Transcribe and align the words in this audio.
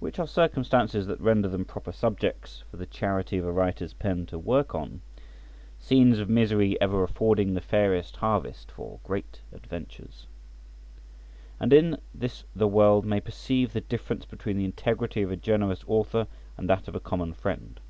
Which 0.00 0.18
are 0.18 0.26
circumstances 0.26 1.06
that 1.06 1.20
render 1.20 1.48
them 1.48 1.66
proper 1.66 1.92
subjects 1.92 2.64
for 2.70 2.78
the 2.78 2.86
charity 2.86 3.36
of 3.36 3.44
a 3.44 3.52
writer's 3.52 3.92
pen 3.92 4.24
to 4.24 4.38
work 4.38 4.74
on, 4.74 5.02
scenes 5.78 6.18
of 6.18 6.30
misery 6.30 6.80
ever 6.80 7.02
affording 7.04 7.52
the 7.52 7.60
fairest 7.60 8.16
harvest 8.16 8.70
for 8.70 9.00
great 9.04 9.42
adventures. 9.52 10.26
And 11.60 11.74
in 11.74 11.98
this 12.14 12.44
the 12.56 12.66
world 12.66 13.04
may 13.04 13.20
perceive 13.20 13.74
the 13.74 13.82
difference 13.82 14.24
between 14.24 14.56
the 14.56 14.64
integrity 14.64 15.20
of 15.20 15.30
a 15.30 15.36
generous 15.36 15.84
Author 15.86 16.26
and 16.56 16.66
that 16.70 16.88
of 16.88 16.94
a 16.96 16.98
common 17.00 17.34
friend. 17.34 17.80